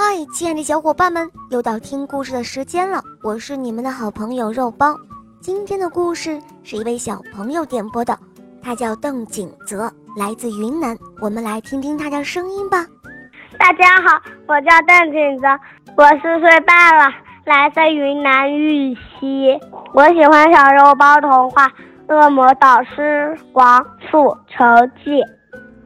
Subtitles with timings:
[0.00, 3.02] 嗨，亲爱的小伙伴们，又到听故事的时间了。
[3.20, 4.94] 我是你们的好朋友肉包。
[5.40, 8.16] 今天的故事是一位小朋友点播的，
[8.62, 10.96] 他叫邓景泽，来自云南。
[11.20, 12.86] 我们来听听他的声音吧。
[13.58, 15.48] 大家好，我叫邓景泽，
[15.96, 17.12] 我四岁半了，
[17.44, 19.58] 来自云南玉溪。
[19.94, 21.66] 我喜欢小肉包童话
[22.06, 24.64] 《恶魔导师王复仇
[25.02, 25.10] 记》，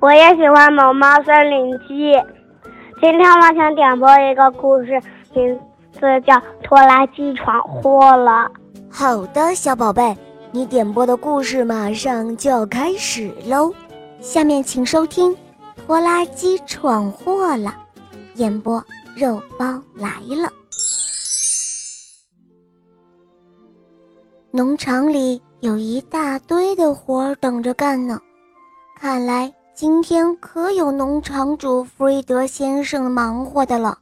[0.00, 2.16] 我也喜欢《萌猫森林记》。
[3.00, 5.00] 今天我想点播一个故事，
[5.34, 5.58] 名
[5.90, 8.30] 字叫《拖拉机闯祸了》。
[8.90, 10.14] 好的，小宝贝，
[10.52, 13.72] 你点播的故事马上就要开始喽。
[14.20, 15.32] 下面请收听
[15.86, 17.70] 《拖拉机闯祸了》，
[18.34, 18.84] 演播
[19.16, 19.64] 肉包
[19.94, 20.52] 来了。
[24.50, 28.20] 农场里有一大堆的活等着干呢，
[29.00, 29.50] 看来。
[29.80, 33.98] 今天可有农场主弗瑞德先生忙活的了。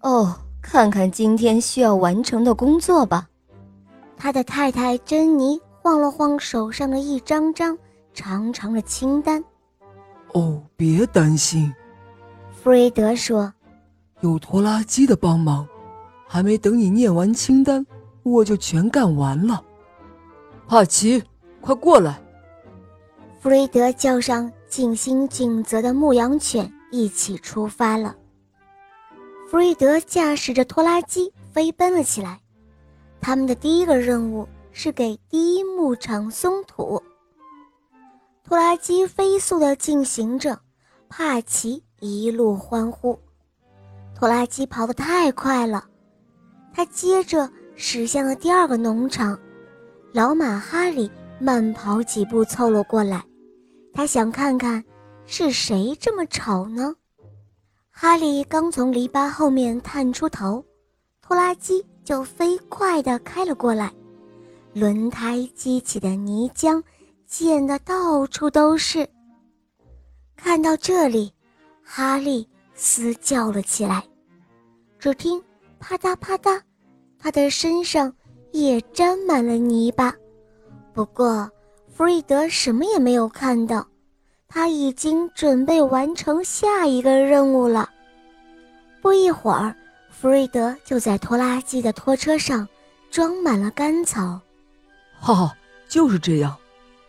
[0.00, 3.28] 哦，看看今天需要完成的工作吧。
[4.16, 7.76] 他的太太珍妮晃了晃手上的一张张
[8.14, 9.44] 长长的清单。
[10.32, 11.70] 哦，别担心，
[12.50, 13.52] 弗瑞德说
[14.22, 15.68] ：“有拖拉机的帮忙，
[16.26, 17.86] 还没等你念完清单，
[18.22, 19.62] 我就全干完了。”
[20.66, 21.22] 帕奇，
[21.60, 22.18] 快过来！
[23.38, 24.50] 弗瑞德叫上。
[24.68, 28.14] 尽心尽责的牧羊犬一起出发了。
[29.48, 32.38] 弗瑞德驾驶着拖拉机飞奔了起来。
[33.20, 37.02] 他们的第一个任务是给第一牧场松土。
[38.44, 40.58] 拖拉机飞速地进行着，
[41.08, 43.18] 帕奇一路欢呼。
[44.14, 45.84] 拖拉机跑得太快了，
[46.72, 49.38] 他接着驶向了第二个农场。
[50.12, 53.24] 老马哈里慢跑几步凑了过来。
[53.92, 54.82] 他想看看
[55.26, 56.94] 是谁这么吵呢？
[57.90, 60.64] 哈利刚从篱笆后面探出头，
[61.20, 63.92] 拖拉机就飞快地开了过来，
[64.72, 66.82] 轮胎激起的泥浆
[67.26, 69.08] 溅得到处都是。
[70.36, 71.32] 看到这里，
[71.82, 74.04] 哈利嘶叫了起来。
[75.00, 75.42] 只听
[75.80, 76.60] 啪嗒啪嗒，
[77.18, 78.14] 他的身上
[78.52, 80.14] 也沾满了泥巴。
[80.94, 81.50] 不过，
[81.98, 83.84] 弗瑞德什么也没有看到，
[84.46, 87.90] 他已经准备完成下一个任务了。
[89.02, 89.74] 不一会儿，
[90.08, 92.68] 弗瑞德就在拖拉机的拖车上
[93.10, 94.40] 装满了干草。
[95.18, 95.56] 哈哈，
[95.88, 96.56] 就是这样，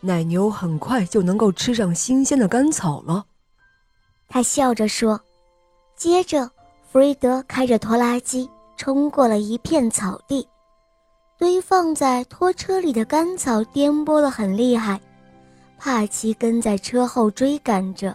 [0.00, 3.24] 奶牛很快就能够吃上新鲜的干草了。
[4.28, 5.20] 他笑着说。
[5.94, 6.50] 接着，
[6.90, 10.44] 弗瑞德开着拖拉机冲过了一片草地。
[11.42, 15.00] 堆放在拖车里的干草颠簸得很厉害，
[15.76, 18.14] 帕奇跟在车后追赶着。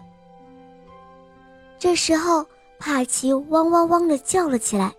[1.77, 2.45] 这时候，
[2.79, 4.95] 帕奇汪汪汪地叫了起来，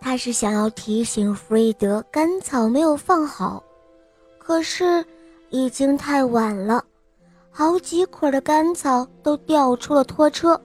[0.00, 3.62] 他是想要提醒弗瑞德干草没有放好，
[4.38, 5.04] 可是
[5.50, 6.82] 已经太晚了，
[7.50, 10.58] 好几捆的干草都掉出了拖车，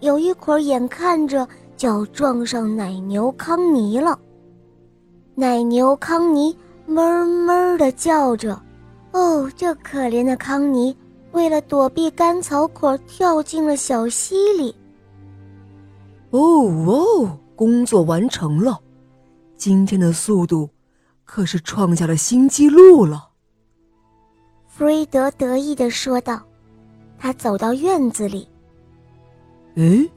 [0.00, 1.46] 有一捆眼看着
[1.76, 4.18] 就要撞上奶牛康尼了。
[5.34, 6.56] 奶牛康尼
[6.86, 8.60] 哞哞地叫着
[9.12, 10.96] ：“哦，这可怜的康尼，
[11.32, 14.74] 为了躲避干草捆，跳进了小溪里。”
[16.30, 18.80] 哦哦，工作完成了，
[19.56, 20.70] 今天的速度
[21.24, 23.30] 可是创下了新纪录了。
[24.66, 26.42] 弗瑞德得意地说道。
[27.16, 28.46] 他走到院子里。
[29.76, 30.10] 诶，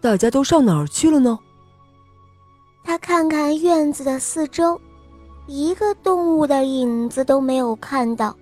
[0.00, 1.36] 大家都上哪儿去了呢？
[2.82, 4.80] 他看看院子的四周，
[5.46, 8.36] 一个动物的影子都没有看到。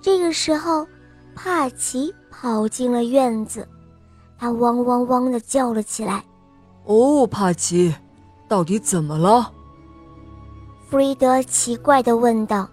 [0.00, 0.86] 这个时候，
[1.34, 3.66] 帕奇跑进了院子，
[4.38, 6.24] 他汪汪汪的叫了起来
[6.84, 7.94] ：“哦，帕奇，
[8.46, 9.52] 到底怎么了？”
[10.88, 12.68] 弗瑞德奇怪的问道：“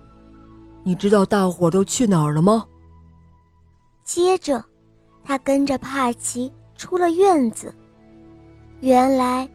[0.83, 2.65] 你知道大伙都去哪儿了吗？”
[4.05, 4.63] 接着，
[5.23, 7.73] 他跟着帕奇出了院子。
[8.81, 9.49] 原来。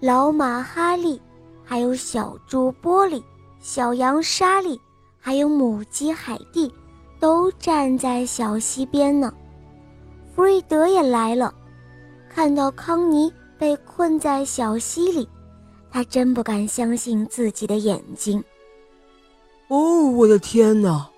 [0.00, 1.20] 老马哈利，
[1.64, 3.22] 还有小猪波利、
[3.58, 4.80] 小羊莎莉，
[5.18, 6.72] 还有母鸡海蒂，
[7.18, 9.32] 都站在小溪边呢。
[10.32, 11.52] 弗瑞德也来了，
[12.32, 15.28] 看到康妮被困在小溪里，
[15.90, 18.42] 他真不敢相信自己的眼睛。
[19.66, 21.10] 哦，我的天哪！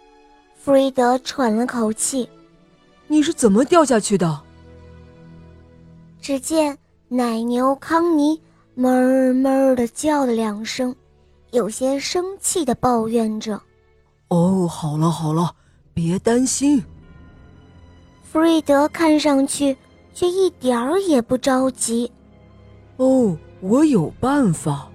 [0.57, 2.27] 弗瑞德喘了口气
[3.09, 4.41] ：“你是怎么掉下去的？”
[6.19, 6.79] 只见
[7.09, 8.41] 奶牛康妮。
[8.81, 10.97] 哞哞的叫了两声，
[11.51, 13.61] 有些生气的抱怨着
[14.29, 15.55] ：“哦，好了好了，
[15.93, 16.83] 别担心。”
[18.25, 19.77] 弗瑞德看上去
[20.15, 22.11] 却一点儿也不着急。
[22.97, 24.89] 哦，我有办法。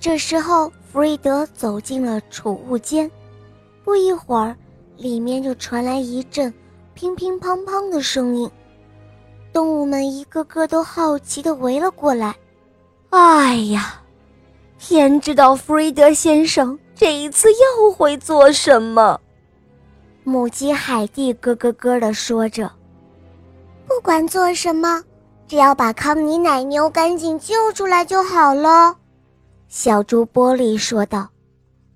[0.00, 3.10] 这时候，弗瑞德走进了储物间，
[3.84, 4.56] 不一会儿，
[4.96, 6.50] 里面就传来一阵
[6.94, 8.50] 乒乒乓乓的声音。
[9.52, 12.34] 动物们一个个都好奇地围了过来。
[13.10, 14.02] 哎呀，
[14.78, 19.20] 天知道弗瑞德先生这一次又会做什么！
[20.24, 22.70] 母鸡海蒂咯咯咯地说着
[23.86, 25.02] ：“不管做什么，
[25.46, 28.96] 只要把康妮奶牛赶紧救出来就好了。”
[29.68, 31.28] 小猪玻璃说道：“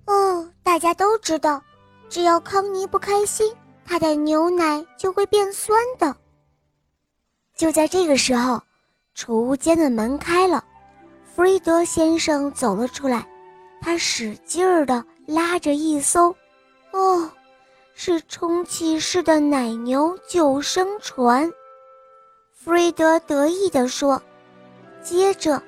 [0.07, 1.61] 哦，大家都知道，
[2.09, 3.53] 只要康妮不开心，
[3.85, 6.15] 他的牛奶就会变酸的。”
[7.55, 8.61] 就在这个时候，
[9.13, 10.63] 储物间的门开了，
[11.41, 13.27] 弗瑞德先生走了出来，
[13.81, 16.35] 他使劲儿地拉着一艘，
[16.91, 17.27] 哦，
[17.95, 21.51] 是充气式的奶牛救生船。
[22.53, 24.21] 弗瑞德得意地说，
[25.01, 25.59] 接着，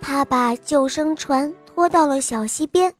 [0.00, 2.90] 他把救生船拖到了小溪边，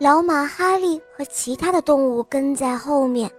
[0.00, 3.30] 老马哈利和其他的动物跟在后面。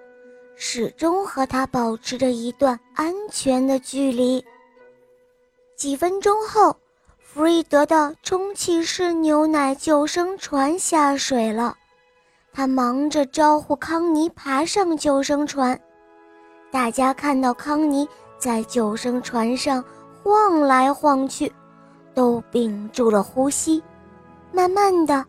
[0.56, 4.42] 始终和他保持着一段安全的距离。
[5.76, 6.74] 几分钟后，
[7.34, 11.76] 弗瑞德的充气式牛奶救生船下水了，
[12.54, 15.80] 他忙着招呼康妮爬上救生船。
[16.72, 18.08] 大家看到康妮
[18.38, 19.84] 在救生船上
[20.22, 21.52] 晃来晃去，
[22.14, 23.82] 都屏住了呼吸。
[24.52, 25.26] 慢慢的，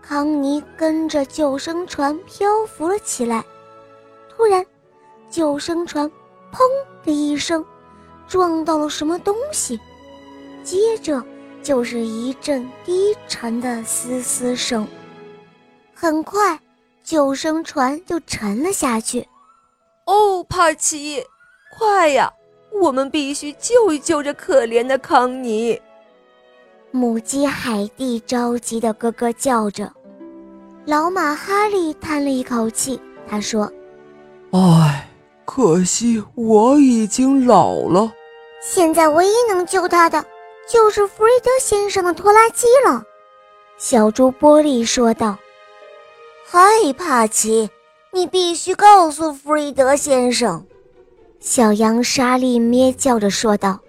[0.00, 3.44] 康妮跟着救生船漂浮了起来。
[4.34, 4.64] 突然，
[5.28, 6.10] 救生船
[6.50, 6.58] “砰”
[7.04, 7.62] 的一声
[8.26, 9.78] 撞到了什么东西，
[10.62, 11.22] 接着
[11.64, 14.86] 就是一阵低沉的嘶嘶声。
[15.94, 16.60] 很快，
[17.02, 19.26] 救生船就沉了下去。
[20.04, 21.24] 哦，帕奇，
[21.76, 22.30] 快呀！
[22.80, 25.80] 我们必须救一救这可怜的康妮。
[26.90, 29.90] 母鸡海蒂着急的咯咯叫着。
[30.84, 33.72] 老马哈利叹了一口气，他说。
[34.50, 35.08] 唉，
[35.46, 38.12] 可惜我已经老了。
[38.60, 40.24] 现在唯一能救他的，
[40.68, 43.02] 就是弗瑞德先生的拖拉机了。”
[43.78, 45.36] 小猪波利说道。
[46.46, 47.68] “嗨，帕奇，
[48.12, 50.64] 你必须告诉弗瑞德先生。”
[51.40, 53.80] 小羊莎莉咩叫着说道。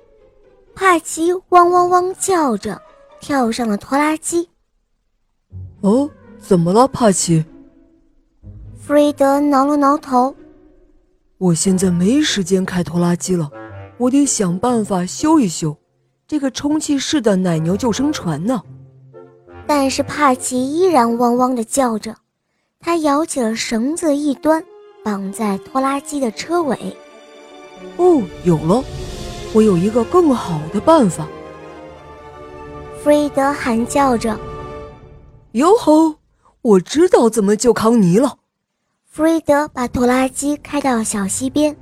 [0.73, 2.81] 帕奇汪汪汪叫着，
[3.21, 4.49] 跳上了拖拉机。
[5.81, 7.45] “哦，怎么了，帕奇？”
[8.77, 10.35] 弗瑞德挠了挠头。
[11.37, 13.49] 我现在没时间开拖拉机了，
[13.97, 15.77] 我得想办法修一修
[16.27, 18.61] 这个充气式的奶牛救生船呢。
[19.67, 22.15] 但是帕奇依然汪汪地叫着，
[22.79, 24.63] 他摇起了绳子一端，
[25.03, 26.95] 绑在拖拉机的车尾。
[27.97, 28.83] 哦，有了，
[29.53, 31.27] 我有一个更好的办法。
[33.03, 34.35] 弗瑞德喊叫着
[35.53, 36.15] ：“哟吼，
[36.61, 38.37] 我知道怎么救康妮了。”
[39.05, 41.75] 弗瑞德把拖拉机开到小溪边，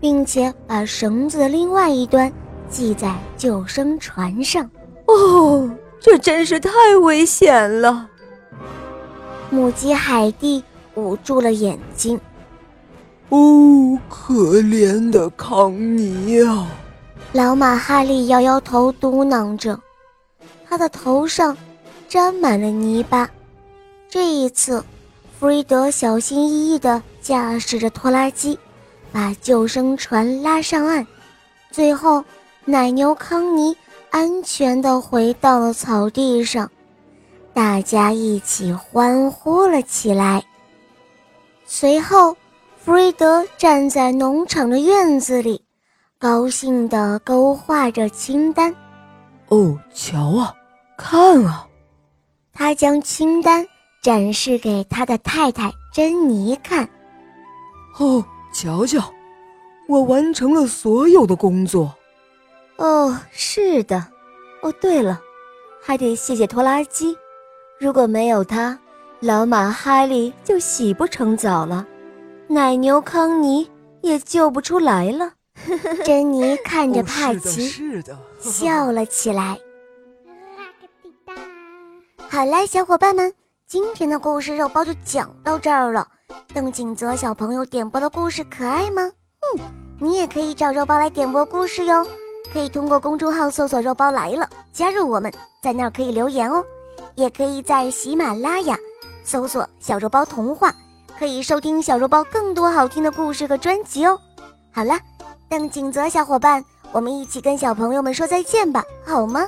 [0.00, 2.32] 并且把绳子的另外一端
[2.74, 4.68] 系在救生船上。
[5.06, 8.08] 哦，这真是太危险了！
[9.48, 10.62] 母鸡海蒂
[10.96, 12.20] 捂住了眼睛。
[13.28, 16.66] 哦，可怜的康妮啊！
[17.32, 19.78] 老马哈利摇摇头，嘟囔着，
[20.68, 21.56] 他的头上
[22.08, 23.30] 沾满了泥巴。
[24.08, 24.84] 这一次。
[25.40, 28.58] 弗瑞德小心翼翼地驾驶着拖拉机，
[29.12, 31.06] 把救生船拉上岸。
[31.70, 32.24] 最后，
[32.66, 33.76] 奶牛康妮
[34.10, 36.70] 安全地回到了草地上，
[37.52, 40.42] 大家一起欢呼了起来。
[41.66, 42.36] 随后，
[42.76, 45.62] 弗瑞德站在农场的院子里，
[46.18, 48.74] 高兴地勾画着清单。
[49.48, 50.54] 哦，瞧啊，
[50.96, 51.66] 看啊！
[52.52, 53.66] 他将清单。
[54.02, 56.86] 展示给他的太太珍妮看。
[57.98, 59.02] 哦，瞧瞧，
[59.88, 61.90] 我完成了所有的工作。
[62.76, 64.04] 哦，是的。
[64.62, 65.20] 哦，对了，
[65.82, 67.16] 还得谢谢拖拉机。
[67.78, 68.78] 如果没有它，
[69.20, 71.86] 老马哈利就洗不成澡了，
[72.48, 75.32] 奶牛康妮也救不出来了。
[76.04, 78.02] 珍妮看着帕奇，
[78.40, 79.58] 笑了起来。
[82.28, 83.32] 好啦，小伙伴们。
[83.66, 86.06] 今天的故事肉包就讲到这儿了。
[86.52, 89.02] 邓景泽小朋友点播的故事可爱吗？
[89.02, 89.60] 嗯，
[89.98, 92.06] 你也可以找肉包来点播故事哟。
[92.54, 95.30] 可以通过公众号搜索“肉包来了”，加入我们，
[95.60, 96.64] 在那儿可以留言哦。
[97.16, 98.78] 也可以在喜马拉雅
[99.24, 100.72] 搜索“小肉包童话”，
[101.18, 104.16] 可以收听小肉包更多好听的故事和专辑哦。
[104.70, 104.96] 好了，
[105.48, 109.44] 邓景泽小伙伴，我们一起跟小朋友们说再见吧，好吗？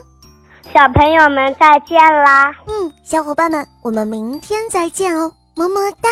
[0.75, 2.53] 小朋友们再见啦！
[2.67, 6.11] 嗯，小伙伴们，我们明天再见哦，么么哒。